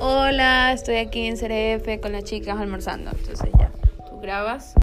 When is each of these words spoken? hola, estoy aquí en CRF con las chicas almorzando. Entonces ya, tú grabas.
hola, 0.00 0.72
estoy 0.72 0.96
aquí 0.96 1.26
en 1.26 1.36
CRF 1.36 2.00
con 2.00 2.12
las 2.12 2.24
chicas 2.24 2.58
almorzando. 2.58 3.10
Entonces 3.10 3.50
ya, 3.58 3.70
tú 4.08 4.20
grabas. 4.20 4.74